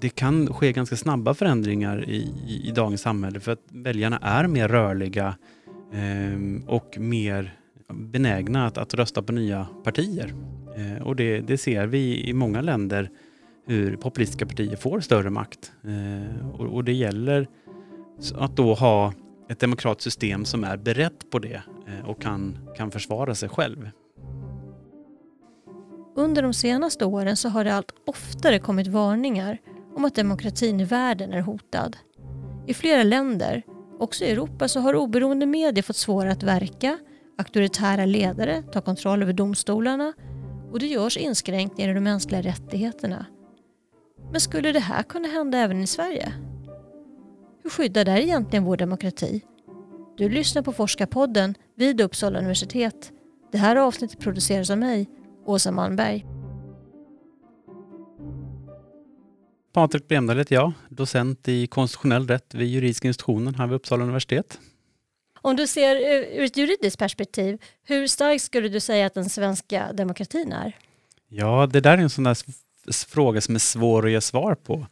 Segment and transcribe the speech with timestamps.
[0.00, 4.46] det kan ske ganska snabba förändringar i, i, i dagens samhälle för att väljarna är
[4.46, 5.36] mer rörliga
[5.92, 7.56] eh, och mer
[7.92, 10.34] benägna att, att rösta på nya partier.
[10.76, 13.10] Eh, och det, det, ser vi i många länder
[13.66, 15.72] hur populistiska partier får större makt.
[15.84, 17.48] Eh, och, och, det gäller
[18.34, 19.12] att då ha
[19.48, 23.90] ett demokratiskt system som är berett på det eh, och kan, kan försvara sig själv.
[26.16, 29.58] Under de senaste åren så har det allt oftare kommit varningar
[29.96, 31.96] om att demokratin i världen är hotad.
[32.66, 33.62] I flera länder,
[33.98, 36.98] också i Europa, så har oberoende medier fått svårare att verka,
[37.38, 40.12] auktoritära ledare tar kontroll över domstolarna
[40.72, 43.26] och det görs inskränkningar i de mänskliga rättigheterna.
[44.30, 46.32] Men skulle det här kunna hända även i Sverige?
[47.62, 49.44] Hur skyddar det egentligen vår demokrati?
[50.16, 53.12] Du lyssnar på Forskarpodden vid Uppsala universitet.
[53.52, 55.08] Det här avsnittet produceras av mig,
[55.46, 56.26] Åsa Malmberg.
[59.72, 64.58] Patrik Bremdahl heter jag, docent i konstitutionell rätt vid juridiska institutionen här vid Uppsala universitet.
[65.42, 65.96] Om du ser
[66.36, 70.76] ur ett juridiskt perspektiv, hur stark skulle du säga att den svenska demokratin är?
[71.28, 72.36] Ja, det där är en sån där
[73.08, 74.86] fråga som är svår att ge svar på.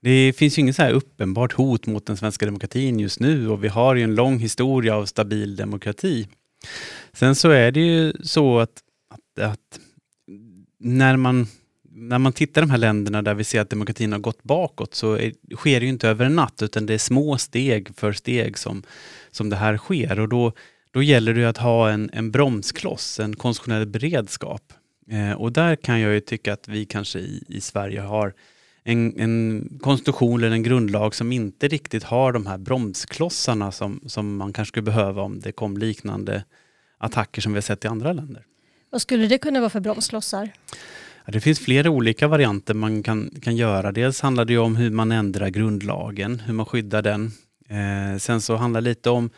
[0.00, 3.64] Det finns ju inget så här uppenbart hot mot den svenska demokratin just nu och
[3.64, 6.28] vi har ju en lång historia av stabil demokrati.
[7.12, 9.80] Sen så är det ju så att, att, att
[10.78, 11.46] när man
[12.08, 14.94] när man tittar i de här länderna där vi ser att demokratin har gått bakåt
[14.94, 18.12] så är, sker det ju inte över en natt utan det är små steg för
[18.12, 18.82] steg som,
[19.30, 20.52] som det här sker och då,
[20.90, 24.72] då gäller det att ha en, en bromskloss, en konstitutionell beredskap.
[25.10, 28.34] Eh, och där kan jag ju tycka att vi kanske i, i Sverige har
[28.84, 34.36] en, en konstitution eller en grundlag som inte riktigt har de här bromsklossarna som, som
[34.36, 36.44] man kanske skulle behöva om det kom liknande
[36.98, 38.46] attacker som vi har sett i andra länder.
[38.90, 40.50] Vad skulle det kunna vara för bromsklossar?
[41.24, 43.92] Ja, det finns flera olika varianter man kan, kan göra.
[43.92, 47.32] Dels handlar det om hur man ändrar grundlagen, hur man skyddar den.
[47.68, 49.30] Eh, sen så handlar det lite om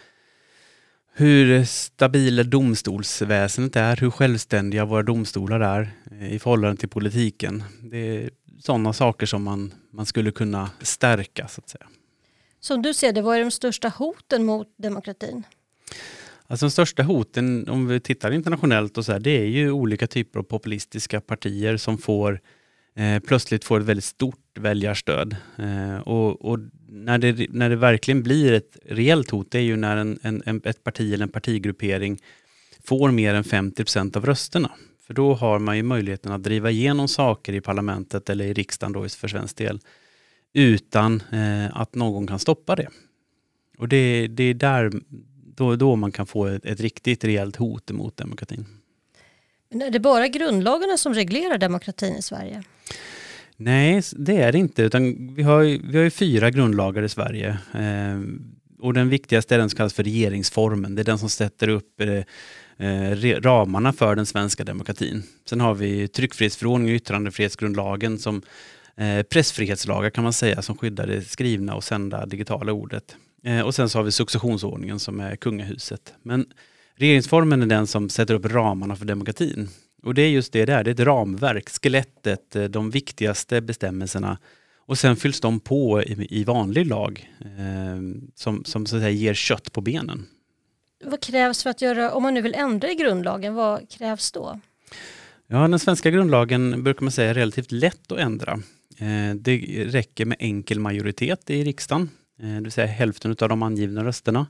[1.16, 7.62] hur stabila domstolsväsendet är, hur självständiga våra domstolar är eh, i förhållande till politiken.
[7.82, 11.86] Det är sådana saker som man, man skulle kunna stärka så att säga.
[12.60, 15.42] Som du ser det, vad är de största hoten mot demokratin?
[16.46, 20.06] Alltså de största hoten, om vi tittar internationellt, och så här, det är ju olika
[20.06, 22.40] typer av populistiska partier som får
[22.96, 25.36] eh, plötsligt får ett väldigt stort väljarstöd.
[25.58, 29.76] Eh, och, och när, det, när det verkligen blir ett reellt hot, det är ju
[29.76, 32.18] när en, en, ett parti eller en partigruppering
[32.84, 34.70] får mer än 50% av rösterna.
[35.06, 38.92] För då har man ju möjligheten att driva igenom saker i parlamentet eller i riksdagen
[38.92, 39.80] då för svensk del
[40.52, 42.88] utan eh, att någon kan stoppa det.
[43.78, 44.92] Och det, det är där
[45.56, 48.66] då, då man kan få ett, ett riktigt rejält hot mot demokratin.
[49.70, 52.62] Men är det bara grundlagarna som reglerar demokratin i Sverige?
[53.56, 54.82] Nej, det är det inte.
[54.82, 57.58] Utan vi, har, vi har ju fyra grundlagar i Sverige.
[57.74, 58.20] Eh,
[58.78, 60.94] och den viktigaste är den som kallas för regeringsformen.
[60.94, 62.22] Det är den som sätter upp eh,
[62.88, 65.22] eh ramarna för den svenska demokratin.
[65.48, 68.42] Sen har vi tryckfrihetsförordningen och yttrandefrihetsgrundlagen som
[68.96, 73.16] eh, pressfrihetslagar kan man säga som skyddar det skrivna och sända digitala ordet.
[73.44, 76.14] Eh, och sen så har vi successionsordningen som är kungahuset.
[76.22, 76.46] Men
[76.96, 79.68] regeringsformen är den som sätter upp ramarna för demokratin.
[80.02, 84.38] Och det är just det där, det är ett ramverk, skelettet, eh, de viktigaste bestämmelserna.
[84.86, 89.34] Och sen fylls de på i, vanlig lag eh, som, som så att säga ger
[89.34, 90.26] kött på benen.
[91.04, 94.60] Vad krävs för att göra, om man nu vill ändra i grundlagen, vad krävs då?
[95.46, 98.60] Ja, den svenska grundlagen brukar man säga är relativt lätt att ändra.
[99.34, 102.08] Det räcker med enkel majoritet i riksdagen.
[102.42, 104.46] Eh, det vill säga hälften av de angivna rösterna.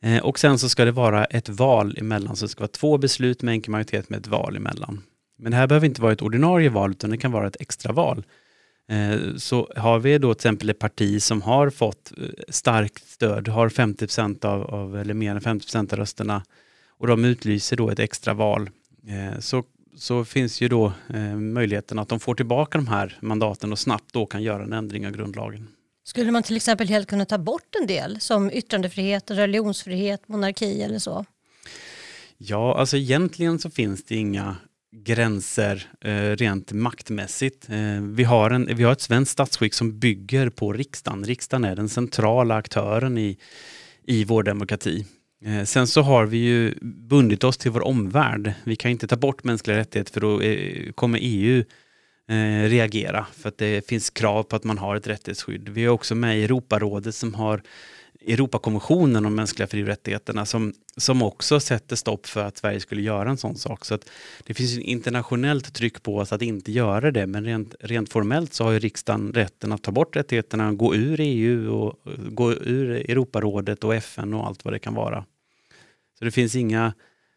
[0.00, 2.98] Eh, och sen så ska det vara ett val emellan, så det ska vara två
[2.98, 5.02] beslut med enkel majoritet med ett val emellan.
[5.38, 8.24] Men det här behöver inte vara ett ordinarie val, utan det kan vara ett extraval.
[8.88, 12.12] Eh, så har vi då till exempel ett parti som har fått
[12.48, 16.42] starkt stöd, har 50 av, av, eller mer än 50% av rösterna
[16.98, 18.70] och de utlyser då ett extraval,
[19.38, 19.64] så,
[19.96, 20.92] så finns ju då
[21.36, 25.06] möjligheten att de får tillbaka de här mandaten och snabbt då kan göra en ändring
[25.06, 25.68] av grundlagen.
[26.06, 30.98] Skulle man till exempel helt kunna ta bort en del som yttrandefrihet, religionsfrihet, monarki eller
[30.98, 31.24] så?
[32.38, 34.56] Ja, alltså egentligen så finns det inga
[34.96, 37.68] gränser eh, rent maktmässigt.
[37.70, 41.24] Eh, vi, har en, vi har ett svenskt statsskick som bygger på riksdagen.
[41.24, 43.38] Riksdagen är den centrala aktören i,
[44.04, 45.06] i vår demokrati.
[45.44, 48.52] Eh, sen så har vi ju bundit oss till vår omvärld.
[48.64, 51.64] Vi kan inte ta bort mänskliga rättigheter för då eh, kommer EU
[52.28, 55.68] eh, reagera för att det finns krav på att man har ett rättighetsskydd.
[55.68, 57.62] Vi är också med i Europarådet som har
[58.26, 63.02] Europakonventionen om mänskliga fri och rättigheterna som, som också sätter stopp för att Sverige skulle
[63.02, 63.84] göra en sån sak.
[63.84, 64.10] Så att
[64.44, 68.64] det finns internationellt tryck på oss att inte göra det men rent, rent formellt så
[68.64, 71.98] har ju riksdagen rätten att ta bort rättigheterna, gå ur EU och
[72.30, 75.24] gå ur Europarådet och FN och allt vad det kan vara.
[76.18, 76.92] Så det finns inga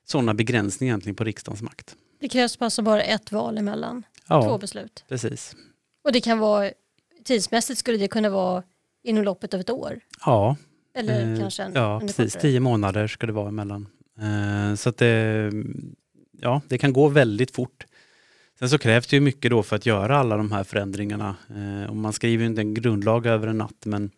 [0.05, 1.95] sådana begränsningar egentligen på riksdagens makt.
[2.19, 5.03] Det krävs alltså bara ett val emellan Ja, två beslut.
[5.07, 5.55] precis.
[6.03, 6.71] Och det kan vara,
[7.23, 8.63] tidsmässigt skulle det kunna vara
[9.03, 9.99] inom loppet av ett år.
[10.25, 10.55] Ja,
[10.95, 12.33] Eller Eh, kanske en, Ja, precis.
[12.33, 12.41] kortare.
[12.41, 13.87] Tio månader ska det vara emellan.
[14.19, 15.51] Eh, Så att det,
[16.41, 17.85] ja, det kan gå väldigt fort.
[18.59, 21.35] Sen så krävs det ju mycket då för att göra alla de här förändringarna.
[21.49, 23.85] Eh, Och man skriver ju inte en grundlag över en natt.
[23.85, 24.11] Men,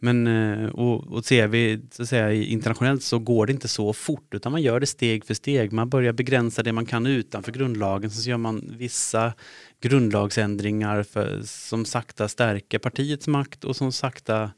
[0.00, 3.92] men eh, och, och ser vi så att säga, internationellt så går det inte så
[3.92, 5.72] fort utan man gör det steg för steg.
[5.72, 8.10] Man börjar begränsa det man kan utanför grundlagen.
[8.10, 9.32] Så gör man vissa
[9.80, 14.50] grundlagsändringar för, som sakta stärker partiets makt och som sakta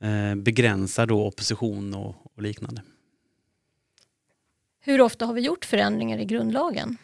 [0.00, 2.82] eh, begränsar då opposition och, och liknande.
[4.80, 6.96] Hur ofta har vi gjort förändringar i grundlagen?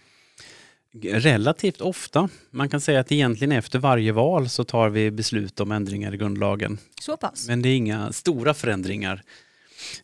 [1.03, 2.29] Relativt ofta.
[2.51, 6.17] Man kan säga att egentligen efter varje val så tar vi beslut om ändringar i
[6.17, 6.79] grundlagen.
[7.01, 7.49] Så pass?
[7.49, 9.23] Men det är inga stora förändringar.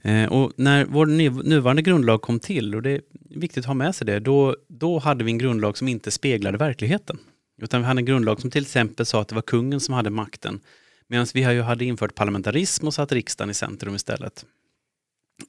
[0.03, 3.01] Eh, och när vår nu- nuvarande grundlag kom till, och det är
[3.31, 6.59] viktigt att ha med sig det, då, då hade vi en grundlag som inte speglade
[6.59, 7.19] verkligheten.
[7.63, 10.11] Utan vi hade en grundlag som till exempel sa att det var kungen som hade
[10.11, 10.61] makten.
[11.09, 14.45] Medan vi ju hade infört parlamentarism och satt riksdagen i centrum istället.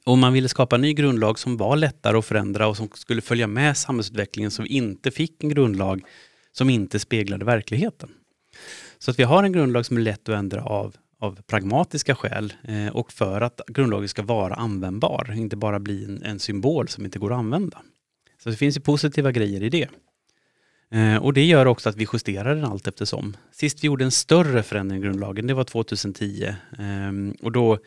[0.05, 3.21] Och man ville skapa en ny grundlag som var lättare att förändra och som skulle
[3.21, 6.01] följa med samhällsutvecklingen så vi inte fick en grundlag
[6.51, 8.09] som inte speglade verkligheten.
[8.99, 12.53] Så att vi har en grundlag som är lätt att ändra av, av pragmatiska skäl
[12.63, 17.05] eh, och för att grundlagen ska vara användbar, inte bara bli en, en symbol som
[17.05, 17.81] inte går att använda.
[18.43, 19.87] Så det finns ju positiva grejer i det.
[20.91, 23.37] Eh, och det gör också att vi justerar den allt eftersom.
[23.51, 26.43] Sist vi gjorde en större förändring i grundlagen, det var 2010.
[26.79, 27.77] Eh, och då,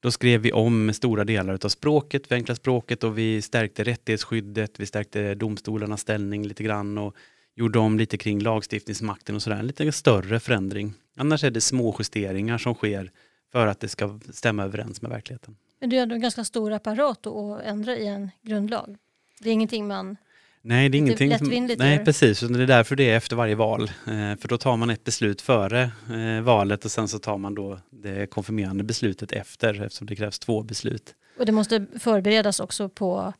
[0.00, 4.86] då skrev vi om stora delar av språket, förenklade språket och vi stärkte rättighetsskyddet, vi
[4.86, 7.16] stärkte domstolarnas ställning lite grann och
[7.54, 9.56] gjorde om lite kring lagstiftningsmakten och sådär.
[9.56, 10.94] En lite större förändring.
[11.16, 13.10] Annars är det små justeringar som sker
[13.52, 15.56] för att det ska stämma överens med verkligheten.
[15.80, 18.96] Men det är ändå en ganska stor apparat att ändra i en grundlag.
[19.40, 20.16] Det är ingenting man...
[20.62, 22.42] Nej, det är Lite ingenting som, Nej, precis.
[22.42, 23.82] Och Det är därför det är efter varje val.
[23.82, 27.54] Eh, för då tar man ett beslut före eh, valet och sen så tar man
[27.54, 31.14] då det konfirmerande beslutet efter eftersom det krävs två beslut.
[31.38, 33.32] Och det måste förberedas också på,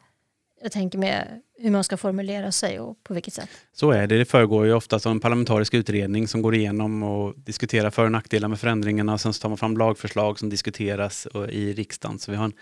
[0.62, 3.49] jag tänker med hur man ska formulera sig och på vilket sätt.
[3.72, 4.19] Så är det.
[4.19, 8.12] Det föregår ju ofta som en parlamentarisk utredning som går igenom och diskuterar för och
[8.12, 12.19] nackdelar med förändringarna och sen så tar man fram lagförslag som diskuteras i riksdagen.
[12.19, 12.52] Så vi har en,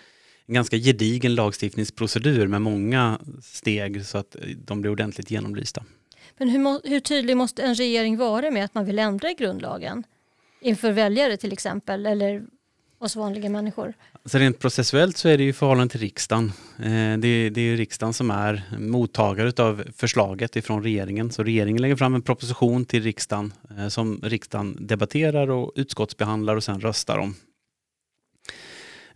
[0.49, 5.85] en ganska gedigen lagstiftningsprocedur med många steg så att eh, de blir ordentligt genomlysta.
[6.39, 10.05] Men hur, hur tydlig måste en regering vara med att man vill ändra i grundlagen?
[10.61, 12.43] Inför väljare till exempel, eller
[12.99, 13.95] oss vanliga människor?
[14.25, 16.53] Så rent processuellt så är det ju i förhållande till riksdagen.
[16.79, 21.31] Eh, Det är, det är riksdagen som är mottagare av förslaget ifrån regeringen.
[21.31, 26.65] Så regeringen lägger fram en proposition till riksdagen eh, som riksdagen debatterar och utskottsbehandlar och
[26.65, 27.35] sen röstar om.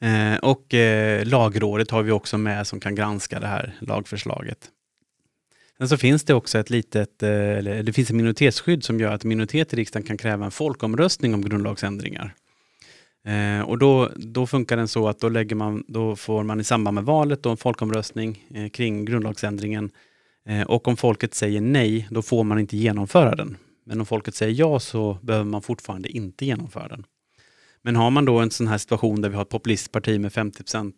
[0.02, 4.58] Eh, Och eh, lagrådet har vi också med som kan granska det här lagförslaget.
[5.78, 9.12] Sen så finns det också ett litet, eh, eller det finns ett minoritetsskydd som gör
[9.12, 12.34] att minoritet i riksdagen kan kräva en folkomröstning om grundlagsändringar.
[13.26, 16.64] Eh, och då, då funkar den så att då, lägger man, då får man i
[16.64, 19.90] samband med valet då en folkomröstning eh, kring grundlagsändringen.
[20.48, 23.56] Eh, och om folket säger nej, då får man inte genomföra den.
[23.86, 27.04] Men om folket säger ja så behöver man fortfarande inte genomföra den.
[27.82, 30.92] Men har man då en sån här situation där vi har ett populistparti med 50%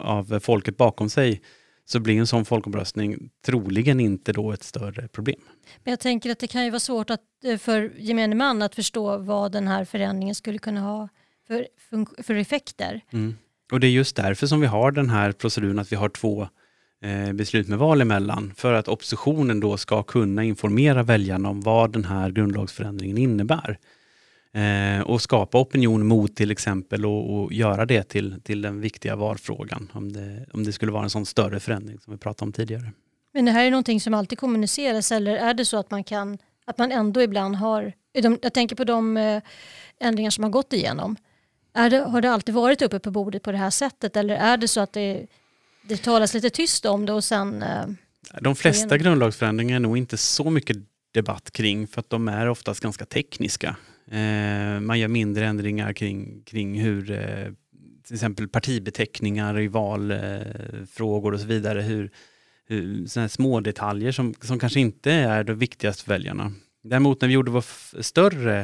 [0.00, 1.42] av folket bakom sig
[1.84, 5.40] så blir en sån folkomröstning troligen inte då ett större problem.
[5.84, 8.74] Men jag tänker att det kan ju vara svårt att, eh, för gemene man att
[8.74, 11.08] förstå vad den här förändringen skulle kunna ha
[11.46, 11.66] för,
[12.22, 13.00] för effekter.
[13.10, 13.36] Mm.
[13.72, 16.48] Och det är just därför som vi har den här proceduren att vi har två
[17.02, 18.52] eh, beslut med val emellan.
[18.56, 23.78] För att oppositionen då ska kunna informera väljarna om vad den här grundlagsförändringen innebär.
[24.54, 29.16] Eh, och skapa opinion mot till exempel och, och göra det till, till den viktiga
[29.16, 29.90] valfrågan.
[29.92, 32.92] Om det, om det skulle vara en sån större förändring som vi pratade om tidigare.
[33.34, 36.38] Men det här är någonting som alltid kommuniceras eller är det så att man kan
[36.64, 39.42] att man ändå ibland har, jag tänker på de eh,
[40.00, 41.16] ändringar som har gått igenom.
[41.74, 44.56] Är det, har det alltid varit uppe på bordet på det här sättet eller är
[44.56, 45.26] det så att det,
[45.88, 47.86] det talas lite tyst om det och sen eh,
[48.40, 50.76] De flesta grundlagsförändringar är nog inte så mycket
[51.12, 53.76] debatt kring för att de är oftast ganska tekniska.
[54.10, 57.52] Eh, man gör mindre ändringar kring, kring hur eh,
[58.06, 61.80] till exempel partibeteckningar i valfrågor och så vidare.
[61.80, 62.10] Hur,
[62.66, 66.52] hur, såna här små detaljer som, som kanske inte är det viktigaste för väljarna.
[66.82, 68.60] Däremot när vi gjorde vår större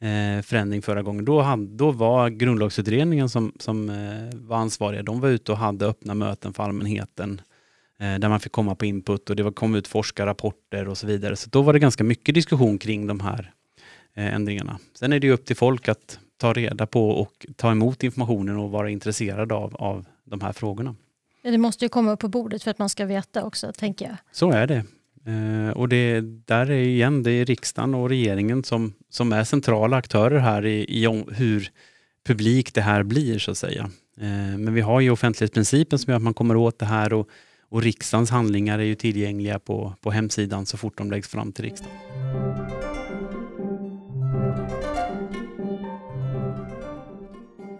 [0.00, 1.24] eh, förändring förra gången.
[1.24, 5.86] Då, hade, då var grundlagsutredningen som, som eh, var ansvariga, de var ute och hade
[5.86, 7.40] öppna möten för allmänheten
[8.00, 11.06] eh, där man fick komma på input och det var, kom ut forskarrapporter och så
[11.06, 11.36] vidare.
[11.36, 13.63] Så då var det ganska mycket diskussion kring de här eh,
[14.14, 14.78] ändringarna.
[14.94, 18.70] Sen är det upp till folk att ta reda på och ta emot informationen och
[18.70, 20.94] vara intresserad av, av de här frågorna.
[21.42, 24.16] Det måste ju komma upp på bordet för att man ska veta också, tänker jag.
[24.32, 24.84] Så är det.
[25.26, 29.96] Eh, och det, där är igen, det är riksdagen och regeringen som, som är centrala
[29.96, 31.68] aktörer här i, i hur
[32.26, 33.90] publik det här blir så att säga.
[34.20, 37.28] Eh, men vi har ju offentlighetsprincipen som gör att man kommer åt det här och,
[37.68, 41.64] och riksdagens handlingar är ju tillgängliga på, på hemsidan så fort de läggs fram till
[41.64, 42.73] riksdagen.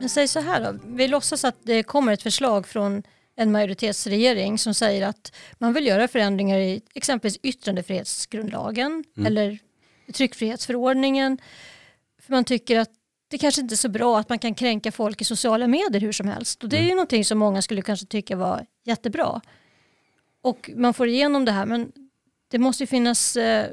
[0.05, 3.03] Men säg så här då, vi låtsas att det kommer ett förslag från
[3.37, 9.27] en majoritetsregering som säger att man vill göra förändringar i exempelvis yttrandefrihetsgrundlagen mm.
[9.27, 9.59] eller
[10.13, 11.39] tryckfrihetsförordningen.
[12.23, 12.91] För man tycker att
[13.29, 16.13] det kanske inte är så bra att man kan kränka folk i sociala medier hur
[16.13, 16.63] som helst.
[16.63, 16.97] Och det är ju mm.
[16.97, 19.41] någonting som många skulle kanske tycka var jättebra.
[20.43, 21.93] Och man får igenom det här men
[22.51, 23.71] det måste ju finnas eh,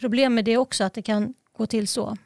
[0.00, 2.16] problem med det också, att det kan gå till så.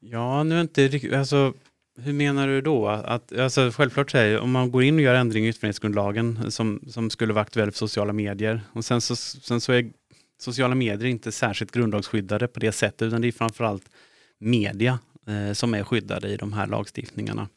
[0.00, 1.54] Ja, nu är inte alltså
[1.98, 2.88] hur menar du då?
[2.88, 7.10] Att, alltså, självklart säger om man går in och gör ändring i yttrandefrihetsgrundlagen som, som
[7.10, 9.90] skulle vara aktuell för sociala medier och sen så, sen så är
[10.38, 13.90] sociala medier inte särskilt grundlagsskyddade på det sättet utan det är framförallt
[14.38, 17.48] media eh, som är skyddade i de här lagstiftningarna.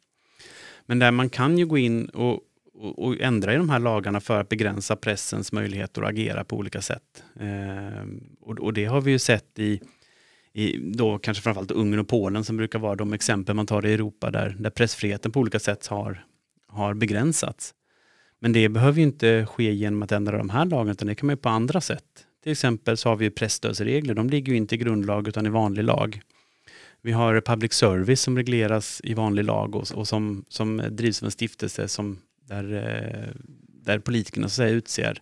[0.86, 2.40] Men där man kan ju gå in och,
[2.74, 6.58] och, och, ändra i de här lagarna för att begränsa pressens möjligheter att agera på
[6.58, 7.24] olika sätt.
[7.40, 8.08] Eh,
[8.42, 9.82] och, och det har vi ju sett i
[10.54, 13.94] i då kanske framförallt Ungern och Polen som brukar vara de exempel man tar i
[13.94, 16.26] Europa där, där pressfriheten på olika sätt har,
[16.68, 17.74] har begränsats.
[18.40, 21.28] Men det behöver ju inte ske genom att ändra de här lagarna utan det kan
[21.28, 22.04] man ju på andra sätt.
[22.44, 25.84] Till exempel så har vi pressstödsregler, de ligger ju inte i grundlag utan i vanlig
[25.84, 26.22] lag.
[27.02, 31.26] Vi har public service som regleras i vanlig lag och, och som, som drivs av
[31.26, 35.22] en stiftelse som, där, eh, där politikerna så att säga, utser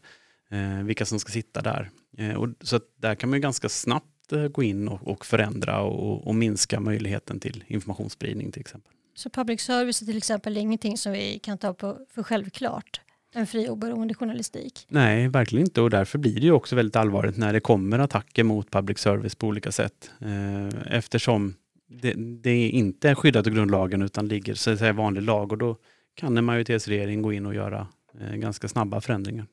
[0.52, 1.90] eh, vilka som ska sitta där.
[2.18, 5.82] Eh, och, så där kan man ju ganska snabbt Eh, gå in och, och förändra
[5.82, 8.92] och, och, minska möjligheten till informationsspridning till exempel.
[9.16, 13.02] Så public service är till exempel ingenting som vi kan ta på för självklart?
[13.34, 14.86] En fri oberoende journalistik?
[14.88, 18.44] Nej, verkligen inte och därför blir det ju också väldigt allvarligt när det kommer attacker
[18.44, 20.12] mot public service på olika sätt.
[20.20, 21.54] Eh, eftersom
[21.88, 25.58] det, det inte är skyddat av grundlagen utan ligger så att säga vanlig lag och
[25.58, 25.78] då
[26.16, 27.88] kan en majoritetsregering gå in och göra
[28.22, 29.46] eh, ganska snabba förändringar.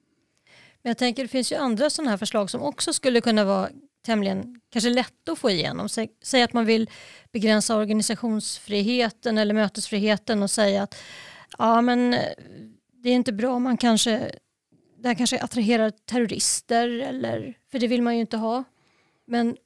[0.82, 3.68] Men jag tänker det finns ju andra sådana här förslag som också skulle kunna vara
[4.02, 5.88] tämligen kanske lätt att få igenom.
[5.88, 6.90] Säg, säg att man vill
[7.32, 10.94] begränsa organisationsfriheten eller mötesfriheten och säga att
[11.58, 12.20] ja men eh,
[13.02, 14.32] det är inte bra, man kanske,
[14.98, 18.64] det här kanske attraherar terrorister eller, för det vill man ju inte ha.
[19.26, 19.56] Men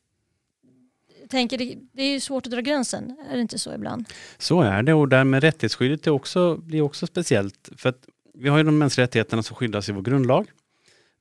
[1.21, 4.09] jag tänker, det, det är ju svårt att dra gränsen, är det inte så ibland?
[4.39, 7.69] Så är det och därmed rättighetsskyddet är också, blir också speciellt.
[7.77, 10.51] För att vi har ju de mänskliga rättigheterna som skyddas i vår grundlag.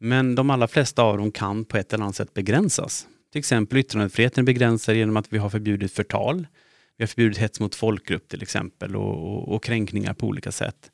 [0.04, 3.08] Men de allra flesta av dem kan på ett eller annat sätt begränsas.
[3.32, 6.48] Till exempel yttrandefriheten begränsar genom att vi har förbjudit förtal.
[6.98, 10.92] Vi har förbjudit hets mot folkgrupp till exempel och, och, och kränkningar på olika sätt.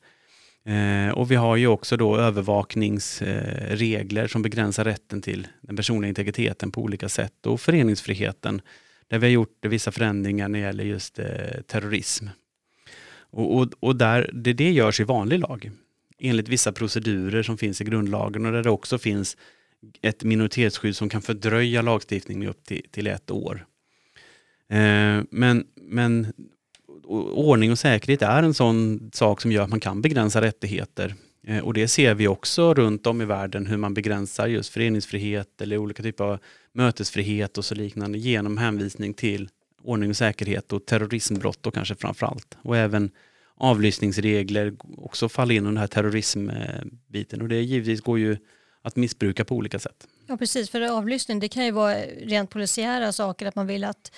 [0.64, 6.08] Eh, och vi har ju också då övervakningsregler eh, som begränsar rätten till den personliga
[6.08, 8.60] integriteten på olika sätt och föreningsfriheten
[9.08, 11.26] där vi har gjort vissa förändringar när det gäller just eh,
[11.66, 12.26] terrorism.
[13.30, 15.70] Och, och, och där, det, det görs i vanlig lag
[16.18, 19.36] enligt vissa procedurer som finns i grundlagen och där det också finns
[20.02, 23.66] ett minoritetsskydd som kan fördröja lagstiftningen upp till, till ett år.
[24.68, 26.32] Eh, men, men
[27.32, 31.14] ordning och säkerhet är en sån sak som gör att man kan begränsa rättigheter.
[31.46, 35.60] Eh, och det ser vi också runt om i världen hur man begränsar just föreningsfrihet
[35.60, 36.38] eller olika typer av
[36.72, 39.48] mötesfrihet och så liknande genom hänvisning till
[39.82, 42.58] ordning och säkerhet och terrorismbrott och kanske framför allt.
[42.62, 43.10] Och även
[43.58, 48.36] avlyssningsregler också faller in under den här terrorismbiten och det givetvis går ju
[48.82, 50.06] att missbruka på olika sätt.
[50.26, 54.12] Ja precis, för avlyssning det kan ju vara rent polisiära saker att man vill att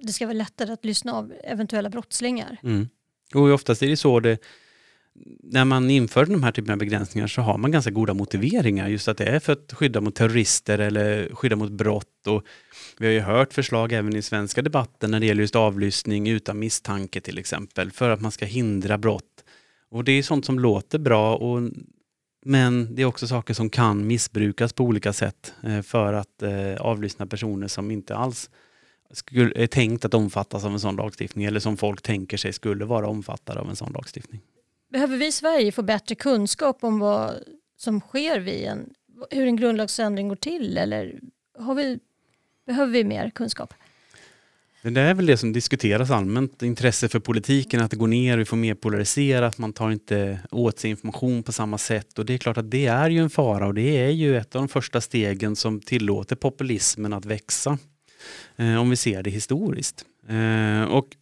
[0.00, 2.56] det ska vara lättare att lyssna av eventuella brottslingar.
[2.62, 2.88] Mm.
[3.34, 4.38] Och oftast är det så det
[5.42, 8.88] när man inför de här typen av begränsningar så har man ganska goda motiveringar.
[8.88, 12.26] Just att det är för att skydda mot terrorister eller skydda mot brott.
[12.26, 12.44] Och
[12.98, 16.58] vi har ju hört förslag även i svenska debatten när det gäller just avlyssning utan
[16.58, 17.90] misstanke till exempel.
[17.90, 19.44] För att man ska hindra brott.
[19.90, 21.70] Och det är sånt som låter bra och
[22.44, 26.74] men det är också saker som kan missbrukas på olika sätt eh, för att eh,
[26.80, 28.50] avlyssna personer som inte alls
[29.54, 33.08] är tänkt att omfattas av en sån lagstiftning eller som folk tänker sig skulle vara
[33.08, 34.40] omfattade av en sån lagstiftning.
[34.92, 37.34] Behöver vi i Sverige få bättre kunskap om vad
[37.76, 38.90] som sker vid en,
[39.30, 41.20] hur en grundlagsändring går till eller
[41.58, 41.98] har vi,
[42.66, 43.74] behöver vi mer kunskap?
[44.82, 48.44] Det är väl det som diskuteras allmänt, intresse för politiken, att det går ner, vi
[48.44, 52.38] får mer polariserat, man tar inte åt sig information på samma sätt och det är
[52.38, 55.00] klart att det är ju en fara och det är ju ett av de första
[55.00, 57.78] stegen som tillåter populismen att växa.
[58.56, 60.04] Eh, om vi ser det historiskt.
[60.28, 61.16] Eh, och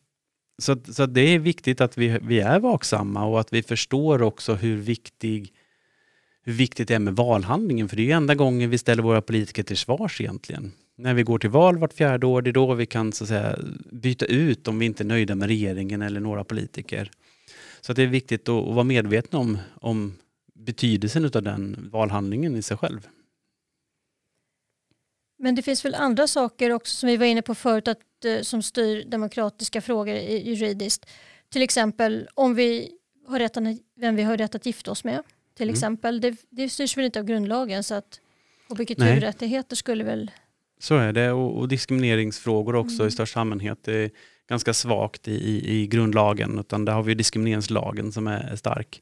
[0.61, 4.55] så, så det är viktigt att vi, vi är vaksamma och att vi förstår också
[4.55, 5.53] hur viktig
[6.43, 9.23] hur viktigt det är med valhandlingen, för det är ju enda gången vi ställer våra
[9.23, 12.75] politiker till svars egentligen när vi går till val vart fjärde år, det är då
[12.75, 13.59] vi kan så att säga,
[13.93, 17.11] byta ut om vi inte är nöjda med regeringen eller några politiker.
[17.81, 20.15] Så det är viktigt att, att vara medveten om, om
[20.55, 23.09] betydelsen av den valhandlingen i sig själv.
[25.41, 28.43] Men det finns väl andra saker också som vi var inne på förut att, eh,
[28.43, 31.07] som styr demokratiska frågor juridiskt.
[31.49, 32.91] Till exempel om vi
[33.27, 33.65] har rätt att,
[33.97, 35.23] vem vi har rätt att gifta oss med.
[35.57, 35.75] Till mm.
[35.75, 36.21] exempel.
[36.21, 38.21] Det, det styrs väl inte av grundlagen så att
[38.69, 40.31] hbtq-rättigheter skulle väl
[40.81, 43.09] så är det och, och diskrimineringsfrågor också mm.
[43.09, 43.89] i största allmänhet.
[43.89, 44.11] Är
[44.49, 49.01] ganska svagt i, i, i grundlagen utan där har vi diskrimineringslagen som är stark.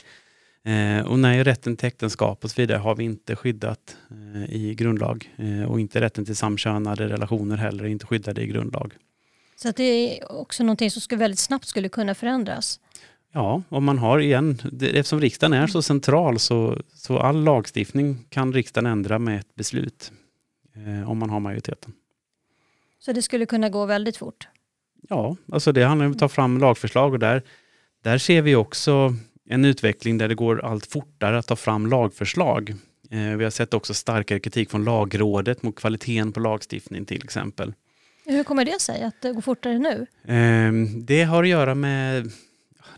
[0.69, 4.75] Eh, och nej, rätten till äktenskap och så vidare har vi inte skyddat eh, i
[4.75, 8.95] grundlag eh, och inte rätten till samkönade relationer heller inte skyddade i grundlag.
[9.57, 12.81] Så att det är också någonting som skulle väldigt snabbt skulle kunna förändras?
[13.33, 18.53] Ja, om man har igen, eftersom riksdagen är så central så, så all lagstiftning kan
[18.53, 20.13] riksdagen ändra med ett beslut
[20.75, 21.93] eh, om man har majoriteten.
[22.99, 24.49] Så det skulle kunna gå väldigt fort?
[25.09, 27.43] Ja, alltså det handlar om att ta fram lagförslag och där,
[28.03, 29.15] där ser vi också
[29.49, 32.75] en utveckling där det går allt fortare att ta fram lagförslag.
[33.11, 37.75] Eh, vi har sett också starkare kritik från lagrådet mot kvaliteten på lagstiftning till exempel.
[38.26, 40.07] Hur kommer det sig att det går fortare nu?
[40.35, 42.31] Eh, det har att göra med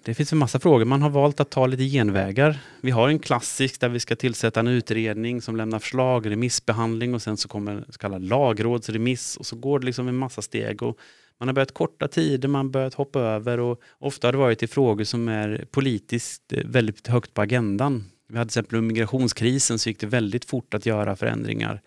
[0.04, 0.85] det finns en massa frågor.
[0.85, 2.59] Man har valt att ta lite genvägar.
[2.80, 7.23] Vi har en klassisk där vi ska tillsätta en utredning som lämnar förslag, remissbehandling och
[7.23, 10.83] sen så kommer en så kallad lagrådsremiss och så går det liksom en massa steg.
[10.83, 10.99] Och
[11.40, 14.62] man har börjat korta tider, man har börjat hoppa över och ofta har det varit
[14.62, 18.04] i frågor som är politiskt eh, väldigt högt på agendan.
[18.28, 21.82] Vi hade till exempel migrationskrisen så gick det väldigt fort att göra förändringar.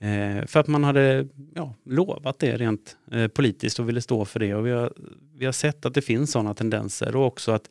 [0.00, 4.40] Eh, för att man hade ja, lovat det rent eh, politiskt och ville stå för
[4.40, 4.54] det.
[4.54, 4.92] Och vi har,
[5.34, 7.70] vi har sett att det finns sådana tendenser och också att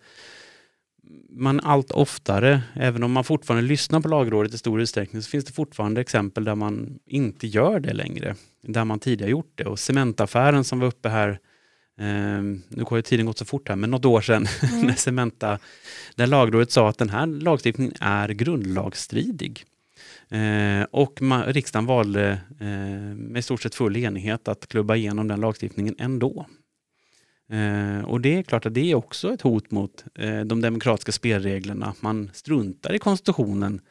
[1.30, 5.46] man allt oftare, även om man fortfarande lyssnar på lagrådet i stor utsträckning, så finns
[5.46, 8.36] det fortfarande exempel där man inte gör det längre.
[8.62, 9.65] Där man tidigare gjort det.
[9.65, 11.30] Och cementaffären som var uppe här,
[12.00, 14.86] eh, nu har ju tiden gått så fort här, men något år sedan, mm.
[14.86, 15.60] när Cementa,
[16.15, 19.65] där lagrådet sa att den här lagstiftningen är grundlagsstridig.
[20.30, 25.39] Eh, och man, riksdagen valde eh, med stort sett full enighet att klubba igenom den
[25.39, 26.46] lagstiftningen ändå.
[27.50, 31.12] Eh, och det är klart att det är också ett hot mot eh, de demokratiska
[31.12, 31.94] spelreglerna.
[32.00, 33.82] Man struntar i konstitutionen.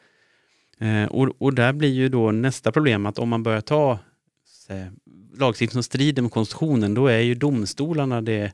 [0.79, 3.99] Eh, och, och där blir ju då nästa problem att om man börjar ta
[5.37, 8.53] lagstiftning som strider mot konstitutionen, då är ju domstolarna det,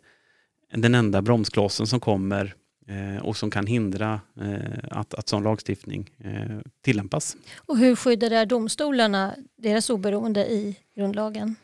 [0.73, 2.55] den enda bromsklossen som kommer
[2.87, 7.37] Eh, och som kan hindra eh, att, att sån lagstiftning eh, tillämpas.
[7.65, 11.55] Och hur skyddar det domstolarna deras oberoende i grundlagen?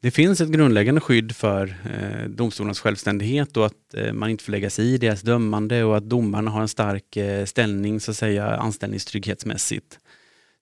[0.00, 4.52] Det finns ett grundläggande skydd för eh, domstolarnas självständighet och att eh, man inte får
[4.52, 8.16] lägga sig i deras dömande och att domarna har en stark eh, ställning så att
[8.16, 9.98] säga anställningstrygghetsmässigt.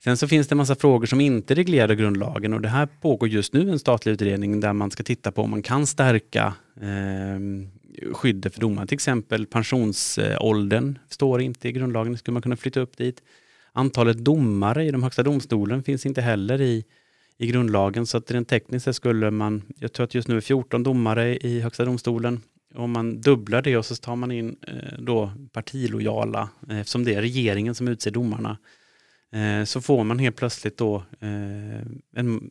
[0.04, 3.28] Sen så finns det en massa frågor som inte reglerar grundlagen och det här pågår
[3.28, 7.68] just nu en statlig utredning där man ska titta på om man kan stärka ehm,
[8.12, 8.86] skyddet för domarna.
[8.86, 13.22] Till exempel pensionsåldern står inte i grundlagen, skulle man kunna flytta upp dit.
[13.72, 16.84] Antalet domare i de högsta domstolen finns inte heller i,
[17.38, 20.82] i grundlagen så att rent tekniskt skulle man, jag tror att just nu är 14
[20.82, 22.40] domare i högsta domstolen.
[22.74, 27.14] Om man dubblar det och så tar man in eh, då partilojala, eh, eftersom det
[27.14, 28.58] är regeringen som utser domarna,
[29.32, 31.02] eh, så får man helt plötsligt då
[32.14, 32.50] en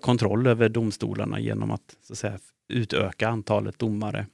[0.00, 4.26] kontroll över domstolarna genom att, så att säga, utöka antalet domare.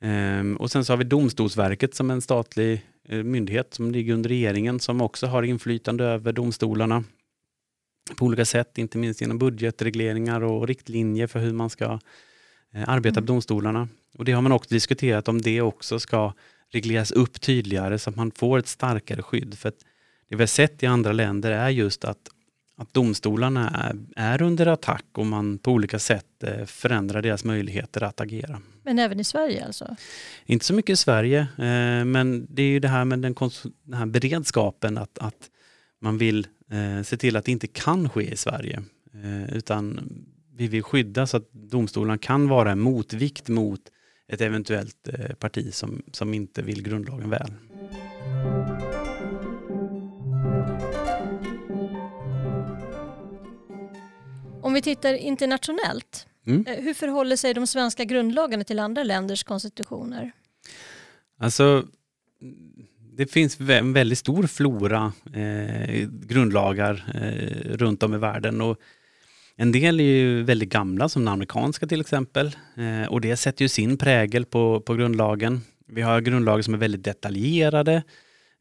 [0.00, 4.80] Ehm, och sen så har vi Domstolsverket som en statlig myndighet som ligger under regeringen
[4.80, 7.04] som också har inflytande över domstolarna
[8.16, 11.84] på olika sätt, inte minst genom budgetregleringar och riktlinjer för hur man ska
[12.74, 13.26] eh, arbeta mm.
[13.26, 13.88] på domstolarna.
[14.18, 16.32] Och det har man också diskuterat om det också ska
[16.72, 19.58] regleras upp tydligare så att man får ett starkare skydd.
[19.58, 19.72] För
[20.28, 22.28] det vi har sett i andra länder är just att
[22.76, 28.02] att domstolarna är, är, under attack och man på olika sätt eh, förändrar deras möjligheter
[28.02, 28.60] att agera.
[28.82, 29.96] Men även i Sverige alltså?
[30.46, 33.34] Inte så mycket i Sverige, eh, men det är ju det här med den,
[33.82, 35.50] den här beredskapen att, att
[36.00, 38.82] man vill eh, se till att det inte kan ske i Sverige.
[39.52, 40.08] Utan
[40.56, 43.80] vi vill skydda så att domstolarna kan vara en motvikt mot
[44.28, 45.08] ett eventuellt
[45.38, 47.52] parti som, som inte vill grundlagen väl.
[54.62, 56.64] Om vi tittar internationellt Mm.
[56.66, 60.32] Eh, hur förhåller sig de svenska grundlagarna till andra länders konstitutioner?
[61.38, 61.86] Alltså,
[63.16, 68.60] det finns en väldigt stor flora eh, grundlagar eh, runt om i världen.
[68.60, 68.78] Och
[69.56, 72.56] en del är ju väldigt gamla, som den amerikanska till exempel.
[72.76, 75.60] Eh, och det sätter ju sin prägel på, på grundlagen.
[75.86, 78.02] Vi har grundlagar som är väldigt detaljerade,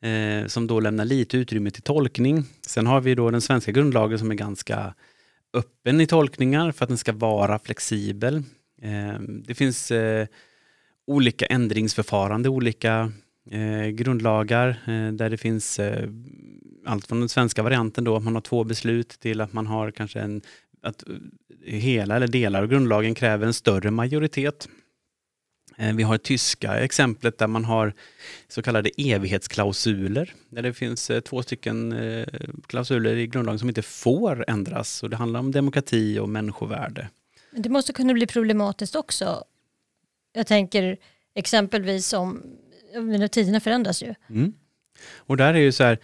[0.02, 2.46] eh, som då lämnar lite utrymme till tolkning.
[2.62, 4.94] Sen har vi då den svenska grundlagen som är ganska
[5.54, 8.44] öppen i tolkningar för att den ska vara flexibel.
[8.82, 10.28] Eh, det finns eh,
[11.08, 13.12] olika ändringsförfarande, olika
[13.50, 16.10] eh, grundlagar eh, där det finns eh,
[16.86, 19.92] allt från den svenska varianten då, att man har två beslut till att man har
[19.92, 20.42] kanske en,
[20.82, 21.16] att eh,
[21.66, 24.68] hela eller delar av grundlagen kräver en större majoritet.
[25.78, 27.94] Eh, vi har tyska exemplet där man har
[28.48, 30.34] så kallade evighetsklausuler.
[30.50, 32.28] Där det finns eh, två stycken eh,
[32.68, 35.04] klausuler i grundlagen som inte får ändras.
[35.04, 37.10] Och det handlar om demokrati och människovärde.
[37.52, 39.44] Det måste kunna bli problematiskt också.
[40.34, 40.98] Jag tänker
[41.36, 42.44] exempelvis om,
[43.32, 44.14] tiderna förändras ju.
[44.30, 44.54] Mm.
[45.18, 46.00] Och där är ju så här,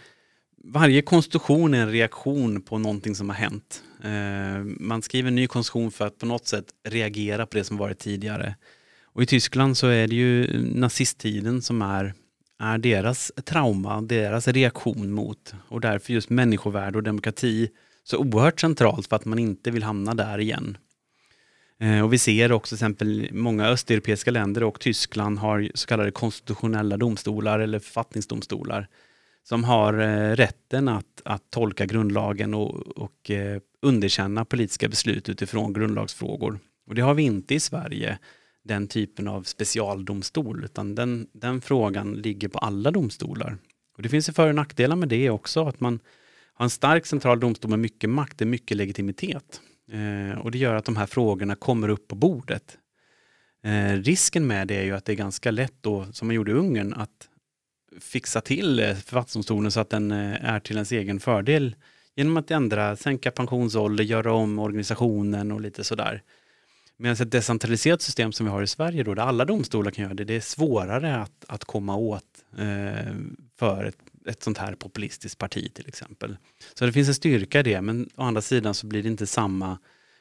[0.64, 3.82] varje konstitution är en reaktion på någonting som har hänt.
[4.04, 7.76] Eh, man skriver en ny konstitution för att på något sätt reagera på det som
[7.76, 8.54] varit tidigare.
[9.02, 12.14] Och i Tyskland så är det ju nazisttiden som är,
[12.60, 17.68] är deras trauma, deras reaktion mot och därför just människovärde och demokrati
[18.04, 20.76] så oerhört centralt för att man inte vill hamna där igen.
[21.80, 26.10] Eh, och vi ser också till exempel många östeuropeiska länder och Tyskland har så kallade
[26.10, 28.88] konstitutionella domstolar eller författningsdomstolar
[29.42, 35.72] som har eh, rätten att, att tolka grundlagen och, och eh, underkänna politiska beslut utifrån
[35.72, 36.58] grundlagsfrågor.
[36.86, 38.18] Och det har vi inte i Sverige
[38.64, 43.58] den typen av specialdomstol, utan den, den frågan ligger på alla domstolar.
[43.96, 46.00] Och det finns ju för och nackdelar med det också, att man
[46.54, 49.60] har en stark central domstol med mycket makt, och mycket legitimitet.
[49.92, 52.78] Eh, och det gör att de här frågorna kommer upp på bordet.
[53.62, 56.50] Eh, risken med det är ju att det är ganska lätt då, som man gjorde
[56.50, 57.28] i Ungern, att
[58.00, 61.76] fixa till eh, författningsdomstolen så att den eh, är till ens egen fördel
[62.16, 66.22] genom att ändra, sänka pensionsålder, göra om organisationen och lite sådär.
[66.96, 70.14] Medan ett decentraliserat system som vi har i Sverige då, där alla domstolar kan göra
[70.14, 72.24] det, det är svårare att, att komma åt
[72.58, 73.14] eh,
[73.58, 73.98] för ett,
[74.28, 76.36] ett sånt här populistiskt parti till exempel.
[76.74, 79.26] Så det finns en styrka i det, men å andra sidan så blir det inte
[79.26, 79.78] samma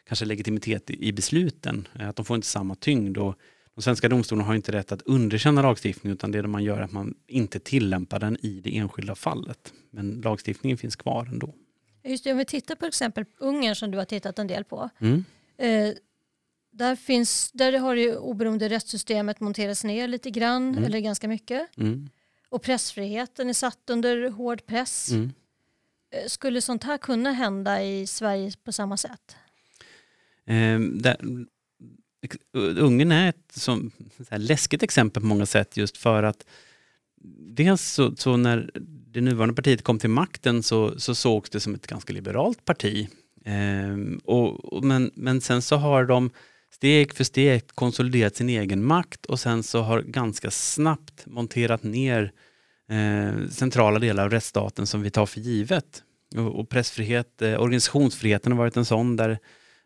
[0.08, 3.17] kanske legitimitet i, besluten, att de får inte samma tyngd.
[3.17, 3.36] Och
[3.76, 6.91] de svenska domstolarna har inte rätt att underkänna lagstiftning, utan det man gör är att
[6.91, 9.74] man inte tillämpar den i det enskilda fallet.
[9.91, 11.54] Men lagstiftningen finns kvar ändå.
[12.04, 14.89] Just det, om vi tittar på exempel Ungern som du har tittat en del på.
[15.00, 15.26] Mm.
[15.58, 15.93] Eh,
[16.72, 20.84] där, finns, där har det oberoende rättssystemet monterats ner lite grann, mm.
[20.84, 21.78] eller ganska mycket.
[21.78, 22.10] Mm.
[22.49, 25.12] Och pressfriheten är satt under hård press.
[25.12, 25.33] Mm.
[26.12, 29.36] Eh, skulle sånt här kunna hända i Sverige på samma sätt?
[30.45, 31.17] Eh, där,
[32.53, 33.91] Ungern är ett som,
[34.31, 36.45] läskigt exempel på många sätt just för att
[37.55, 41.75] dels så, så, när det nuvarande partiet kom till makten så, så sågs det som
[41.75, 43.10] ett ganska liberalt parti.
[43.45, 46.29] Eh, och, och, men, men sen så har de
[46.73, 52.32] steg för steg konsoliderat sin egen makt och sen så har ganska snabbt monterat ner
[52.89, 56.03] eh, centrala delar av rättsstaten som vi tar för givet.
[56.36, 59.39] Och, och pressfrihet, eh, organisationsfriheten har varit en sån där,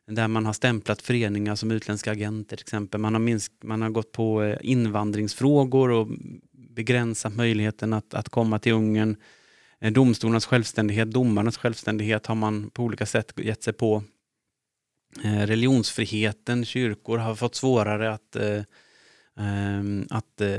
[0.07, 3.01] där man har stämplat föreningar som utländska agenter till exempel.
[3.01, 6.07] Man har, minsk, man har gått på eh, invandringsfrågor och
[6.51, 9.15] begränsat möjligheten att, att komma till Ungern.
[9.79, 14.03] Eh, domstolarnas självständighet, domarnas självständighet har man på olika sätt gett sig på.
[15.23, 18.63] Eh, religionsfriheten, kyrkor har fått svårare att, eh,
[19.37, 20.57] ehm, att eh,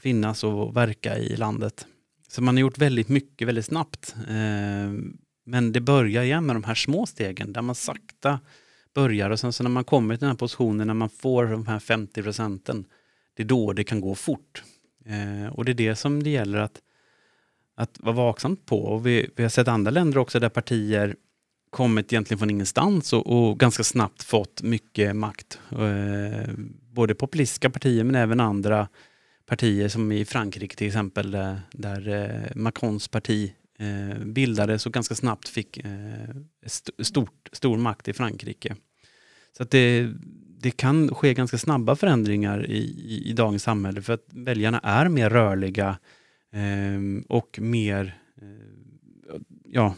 [0.00, 1.86] finnas och verka i landet.
[2.28, 4.14] Så man har gjort väldigt mycket väldigt snabbt.
[4.28, 8.40] Ehm, men det börjar igen med de här små stegen där man sakta
[8.94, 11.66] börjar och sen så när man kommer till den här positionen när man får de
[11.66, 12.84] här 50 procenten,
[13.34, 14.62] det är då det kan gå fort.
[15.52, 16.80] Och det är det som det gäller att,
[17.74, 18.80] att vara vaksam på.
[18.80, 21.16] Och vi, vi har sett andra länder också där partier
[21.76, 25.60] kommit egentligen från ingenstans och, och ganska snabbt fått mycket makt.
[25.70, 26.54] Eh,
[26.92, 28.88] både populistiska partier men även andra
[29.46, 35.14] partier som i Frankrike till exempel där, där eh, Macrons parti eh, bildades och ganska
[35.14, 36.36] snabbt fick eh,
[36.66, 38.76] st stort, stor makt i Frankrike.
[39.56, 40.08] Så att det,
[40.60, 45.08] det kan ske ganska snabba förändringar i, i, i dagens samhälle för att väljarna är
[45.08, 45.98] mer rörliga
[46.52, 49.94] eh, och mer eh, ja,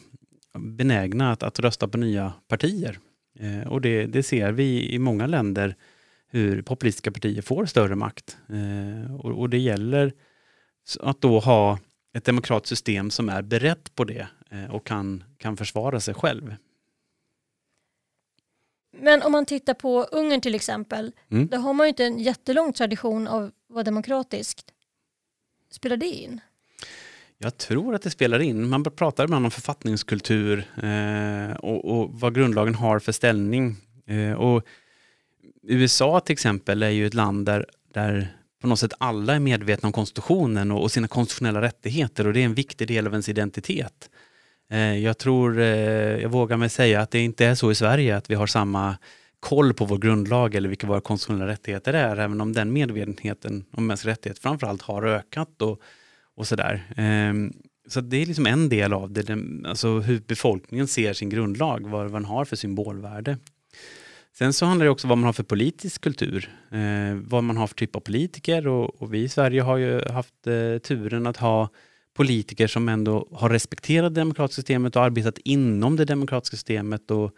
[0.59, 2.99] benägna att, att rösta på nya partier.
[3.39, 5.77] Eh, och det, det, ser vi i många länder
[6.31, 8.37] hur populistiska partier får större makt.
[8.49, 10.13] Eh, och, och, det gäller
[11.01, 11.79] att då ha
[12.15, 16.55] ett demokratiskt system som är berett på det eh, och kan, kan försvara sig själv.
[19.01, 21.49] Men om man tittar på Ungern till exempel, Mm.
[21.49, 24.73] där har man ju inte en jättelång tradition av att vara demokratiskt.
[25.71, 26.41] Spelar det in?
[27.41, 28.69] Jag tror att det spelar in.
[28.69, 33.77] Man pratar ibland om författningskultur eh, och, och vad grundlagen har för ställning.
[34.07, 34.63] Eh, och
[35.63, 39.87] USA till exempel är ju ett land där, där på något sätt alla är medvetna
[39.87, 43.29] om konstitutionen och, och sina konstitutionella rättigheter och det är en viktig del av ens
[43.29, 44.11] identitet.
[44.71, 45.67] Eh, jag tror, eh,
[46.23, 48.97] jag vågar mig säga att det inte är så i Sverige att vi har samma
[49.41, 53.87] koll på vår grundlag eller vilka våra konstitutionella rättigheter är, även om den medvetenheten om
[53.87, 55.81] mänskliga rättigheter framförallt har ökat och,
[56.39, 56.83] och sådär.
[56.97, 57.53] Ehm,
[57.89, 62.13] så det är liksom en del av det, alltså hur befolkningen ser sin grundlag, vad,
[62.13, 63.39] den har för symbolvärde.
[64.39, 67.57] Sen så handlar det också om vad man har för politisk kultur, eh, vad man
[67.57, 71.27] har för typ av politiker och, och vi i Sverige har ju haft eh, turen
[71.27, 71.69] att ha
[72.17, 77.31] politiker som ändå har respekterat det demokratiska systemet och arbetat inom det demokratiska systemet och,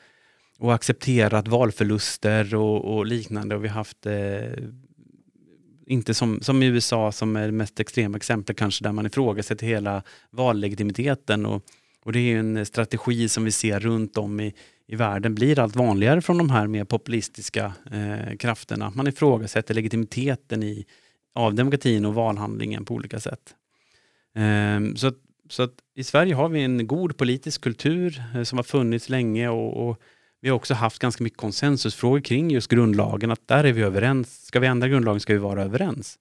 [0.58, 3.54] och accepterat valförluster och, och liknande.
[3.56, 4.64] Och vi har haft, eh,
[5.90, 9.66] inte som, som i USA som är det mest extrema exemplet kanske, där man ifrågasätter
[9.66, 11.46] hela vallegitimiteten.
[11.46, 11.62] Och,
[12.04, 14.54] och det är en strategi som vi ser runt om i,
[14.86, 18.92] i världen blir allt vanligare från de här mer populistiska eh, krafterna.
[18.94, 20.86] Man ifrågasätter legitimiteten i,
[21.34, 23.54] av demokratin och valhandlingen på olika sätt.
[24.36, 25.16] Eh, så att,
[25.48, 29.48] så att i Sverige har vi en god politisk kultur eh, som har funnits länge
[29.48, 30.00] och, och
[30.40, 34.44] vi har också haft ganska mycket konsensusfrågor kring just grundlagen, att där är vi överens.
[34.46, 36.18] Ska vi ändra grundlagen ska vi vara överens.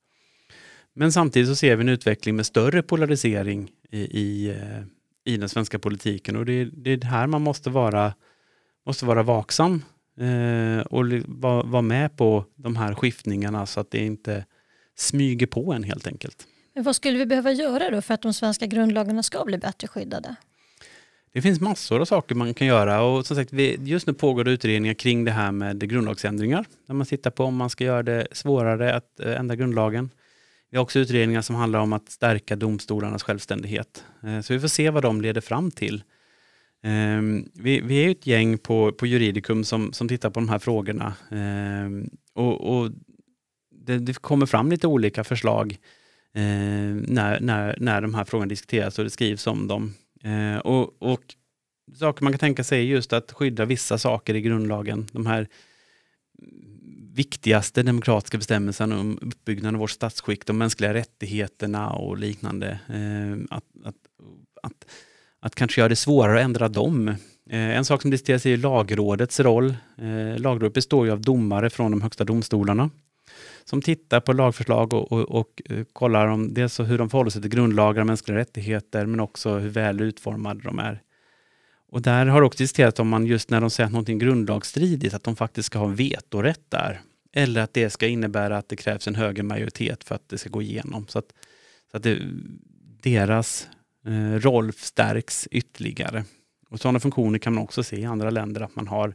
[0.93, 5.49] Men samtidigt så ser vi en utveckling med större polarisering i, i, eh, i den
[5.49, 8.13] svenska politiken och det, är- det är här man måste vara,
[8.85, 9.83] måste vara vaksam
[10.19, 14.45] eh, och vara vara med på de här skiftningarna så att det inte
[14.97, 16.47] smyger på en helt enkelt.
[16.75, 19.87] Men vad skulle vi behöva göra då för att de svenska grundlagarna ska bli bättre
[19.87, 20.35] skyddade?
[21.31, 24.51] Det finns massor av saker man kan göra och som sagt, just nu pågår det
[24.51, 26.65] utredningar kring det här med grundlagsändringar.
[26.87, 30.09] Där man tittar på om man ska göra det svårare att eh, ändra grundlagen.
[30.71, 34.03] Vi har också utredningar som handlar om att stärka domstolarnas självständighet.
[34.23, 36.03] Eh, så vi får se vad de leder fram till.
[36.83, 40.59] Ehm, vi, vi är ett gäng på, på Juridicum som, som tittar på de här
[40.59, 41.13] frågorna.
[41.31, 42.91] Ehm, och, och
[43.71, 45.77] det, det kommer fram lite olika förslag
[46.33, 46.41] eh,
[47.07, 49.93] när, när, när de här frågorna diskuteras och det skrivs om dem.
[50.23, 51.35] Eh, och, och
[51.95, 55.07] saker man kan tänka sig är just att skydda vissa saker i grundlagen.
[55.11, 55.47] De här
[57.13, 62.79] viktigaste demokratiska bestämmelserna om uppbyggnaden av vårt statsskick, de mänskliga rättigheterna och liknande.
[62.87, 63.95] Eh, att, att,
[64.63, 64.85] att,
[65.39, 67.07] att kanske göra det svårare att ändra dem.
[67.49, 69.75] Eh, en sak som diskuteras är lagrådets roll.
[69.97, 72.89] Eh, lagrådet består ju av domare från de högsta domstolarna
[73.63, 77.41] som tittar på lagförslag och, och, och eh, kollar om dels hur de förhåller sig
[77.41, 81.01] till grundlagar och mänskliga rättigheter men också hur väl utformade de är.
[81.91, 84.25] Och där har det också diskuterat om man just när de säger att någonting är
[84.25, 87.01] grundlagsstridigt, att de faktiskt ska ha vetorätt där.
[87.33, 90.49] Eller att det ska innebära att det krävs en högre majoritet för att det ska
[90.49, 91.07] gå igenom.
[91.07, 91.33] Så att,
[91.91, 92.19] så att det,
[93.01, 93.67] deras
[94.05, 96.23] eh, roll stärks ytterligare.
[96.69, 99.13] Och sådana funktioner kan man också se i andra länder, att man har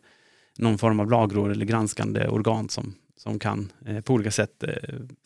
[0.58, 4.72] någon form av lagråd eller granskande organ som, som kan eh, på olika sätt eh,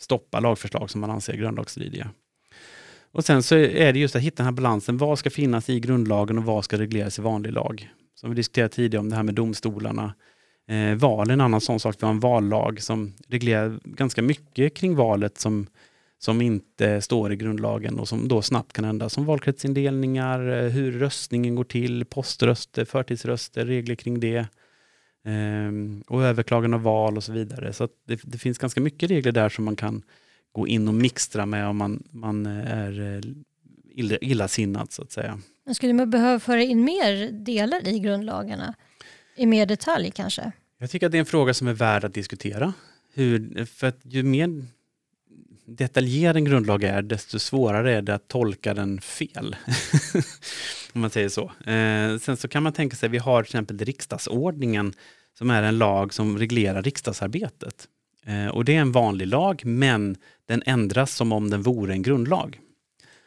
[0.01, 2.11] stoppa lagförslag som man anser grundlagsstridiga.
[3.13, 4.97] Och sen så är det just att hitta den här balansen.
[4.99, 7.91] Vad ska finnas i grundlagen och vad ska regleras i vanlig lag?
[8.15, 10.15] Som vi diskuterade tidigare om det här med domstolarna.
[10.69, 11.97] Eh, val är en annan sån sak.
[12.01, 15.67] Vi har en vallag som reglerar ganska mycket kring valet som,
[16.19, 19.13] som inte står i grundlagen och som då snabbt kan ändras.
[19.13, 24.47] Som valkretsindelningar, eh, hur röstningen går till, poströster, förtidsröster, regler kring det.
[25.25, 27.73] Ehm, och överklagan av val och så vidare.
[27.73, 30.03] Så det, det finns ganska mycket regler där som man kan
[30.53, 33.21] gå in och mixtra med om man, man är eh,
[33.95, 35.41] illa, illasinnad så att säga.
[35.65, 38.75] Men skulle man behöva föra in mer delar i grundlagarna?
[39.37, 40.53] I mer detalj kanske?
[40.79, 42.73] Jag tycker att det är en fråga som är värd att diskutera.
[43.15, 44.67] Hur, för att ju mer
[45.69, 49.57] detaljerad en grundlag är, desto svårare är det att tolka den fel.
[50.93, 51.45] Om man säger så.
[51.71, 54.93] Eh, sen så kan man tänka sig, vi har till exempel riksdagsordningen
[55.39, 57.89] som är en lag som reglerar riksdagsarbetet.
[58.27, 62.03] Eh, och det är en vanlig lag, men den ändras som om den vore en
[62.03, 62.61] grundlag.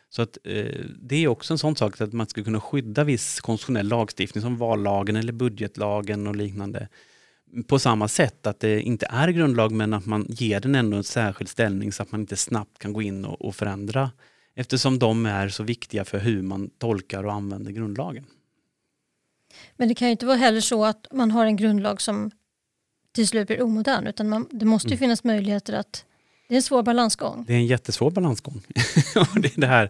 [0.09, 3.41] Så att, eh, det är också en sån sak att man ska kunna skydda viss
[3.41, 6.87] konstitutionell lagstiftning som vallagen eller budgetlagen och liknande
[7.67, 11.03] på samma sätt att det inte är grundlag men att man ger den ändå en
[11.03, 14.11] särskild ställning så att man inte snabbt kan gå in och, och förändra
[14.55, 18.25] eftersom de är så viktiga för hur man tolkar och använder grundlagen.
[19.77, 22.31] Men det kan ju inte vara heller så att man har en grundlag som
[23.11, 24.99] till slut blir omodern utan man, det måste ju Mm.
[24.99, 26.05] finnas möjligheter att
[26.47, 27.45] det är en svår balansgång.
[27.47, 28.61] Det är en jättesvår balansgång.
[29.15, 29.89] och, det är det här,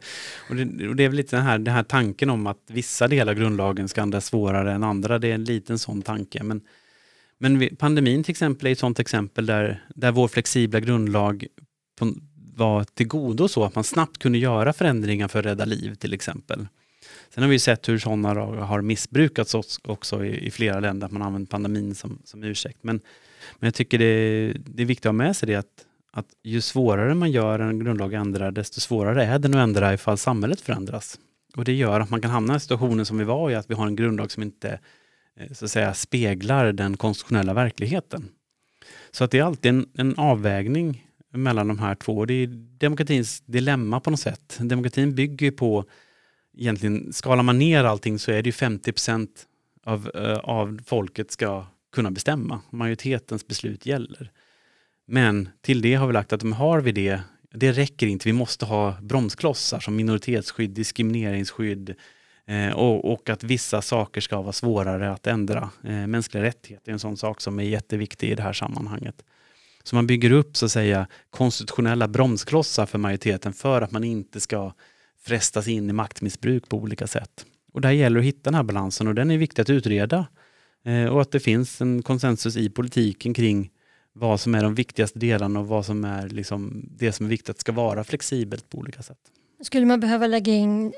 [0.50, 3.08] och, det, och det är väl lite den här, den här tanken om att vissa
[3.08, 5.20] delar av grundlagen ska ändras svårare än andra.
[5.20, 6.44] Det är en liten sån tanke.
[6.44, 6.62] Men,
[7.44, 11.48] men pandemin till exempel är ett sådant exempel där, där vår flexibla grundlag
[12.00, 12.14] på,
[12.56, 16.14] var till godo så att man snabbt kunde göra förändringar för att rädda liv till
[16.14, 16.68] exempel.
[17.34, 18.34] Sen har vi sett hur sådana
[18.66, 22.80] har missbrukats också i, i flera länder, att man använt pandemin som, som ursäkt.
[22.82, 22.96] Men,
[23.60, 26.62] men jag tycker det, det är viktigt att ha med sig det att, att ju
[26.62, 31.20] svårare man gör en grundlag ändrar, desto svårare är den att ändra ifall samhället förändras.
[31.56, 33.74] Och det gör att man kan hamna i situationen som vi var i, att vi
[33.74, 34.80] har en grundlag som inte
[35.40, 38.30] Eh, så att säga, speglar den konstitutionella verkligheten.
[39.12, 42.26] Så att det är alltid en, en avvägning mellan de här två.
[42.26, 44.58] Det är demokratins dilemma på något sätt.
[44.60, 45.86] Demokratin bygger på,
[46.58, 48.94] egentligen skalar man ner allting så är det 50
[49.84, 52.62] av, eh, av folket ska kunna bestämma.
[52.70, 54.32] Majoritetens beslut gäller.
[55.08, 57.22] Men till det har vi lagt att har vi det,
[57.54, 58.30] det räcker inte.
[58.30, 61.96] Vi måste ha bromsklossar som minoritetsskydd, diskrimineringsskydd eh,
[62.52, 65.70] Eh, och, och, att vissa saker ska vara svårare att ändra.
[65.84, 69.24] Eh, mänskliga rättigheter är en sån sak som är jätteviktig i det här sammanhanget.
[69.84, 74.40] Så man bygger upp så att säga konstitutionella bromsklossar för majoriteten för att man inte
[74.40, 74.74] ska
[75.26, 77.46] frestas in i maktmissbruk på olika sätt.
[77.74, 80.28] Och där gäller det att hitta den här balansen och den är viktig att utreda.
[80.86, 83.70] Eh, och att det finns en konsensus i politiken kring
[84.14, 87.50] vad som är de viktigaste delarna och vad som är liksom det som är viktigt
[87.50, 89.20] att ska vara flexibelt på olika sätt.
[89.64, 90.94] Skulle man behöva lägga in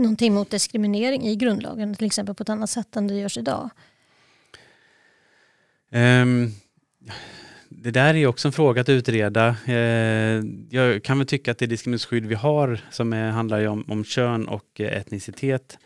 [0.00, 3.70] någonting mot diskriminering i grundlagen, till exempel på ett annat sätt än det görs idag?
[5.90, 6.52] Um,
[7.68, 9.56] det där är också en fråga att utreda.
[9.66, 13.84] Eh, jag kan väl tycka att det diskrimineringsskydd vi har som är, handlar ju om,
[13.88, 15.78] om kön och eh, etnicitet.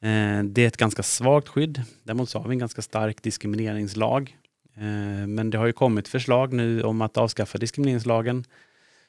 [0.00, 1.82] Eh, det är ett ganska svagt skydd.
[2.02, 4.36] Däremot så har vi en ganska stark diskrimineringslag.
[4.76, 8.44] Eh, men det har ju kommit förslag nu om att avskaffa diskrimineringslagen.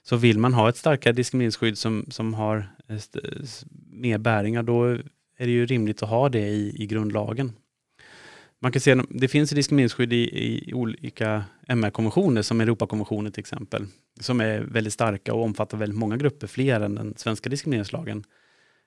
[0.06, 2.98] Så vill man ha ett starkare diskrimineringsskydd som, som har eh,
[3.92, 4.86] mer bäringar, då
[5.38, 7.52] är det ju rimligt att ha det i, i grundlagen.
[8.60, 10.30] Man kan se det finns diskrimineringsskydd i,
[10.70, 13.86] i olika MR-konventioner som Europakonventionen till exempel.
[14.20, 18.24] Som är väldigt starka och omfattar väldigt många grupper, fler än den svenska diskrimineringslagen.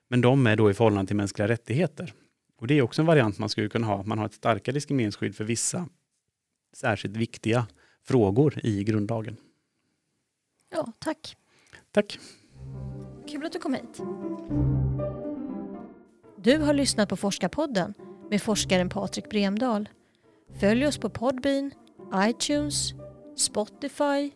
[0.09, 2.13] Men de är då i förhållande till mänskliga rättigheter.
[2.57, 4.03] Och det är också en variant man skulle kunna ha.
[4.03, 5.89] Man har ett starkare diskrimineringsskydd för vissa
[6.73, 7.67] särskilt viktiga
[8.07, 9.37] frågor i grundlagen.
[10.69, 11.37] Ja, tack.
[11.91, 12.19] Tack.
[13.27, 14.01] Kul att du kom hit.
[16.37, 17.93] Du har lyssnat på Forskarpodden
[18.29, 19.89] med forskaren Patrik Bremdahl.
[20.59, 21.71] Följ oss på Podbean,
[22.15, 22.93] iTunes,
[23.37, 24.31] Spotify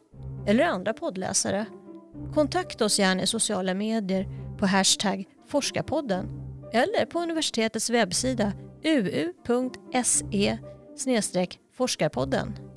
[0.47, 1.65] eller andra poddläsare.
[2.33, 4.27] Kontakta oss gärna i sociala medier
[4.59, 6.29] på hashtag forskarpodden
[6.73, 10.57] eller på universitetets webbsida uu.se
[11.73, 12.70] forskarpodden.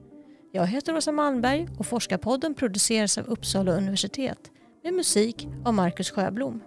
[0.57, 4.38] Jag heter Åsa Malmberg och Forskarpodden produceras av Uppsala universitet
[4.85, 6.61] med musik av Marcus Sjöblom.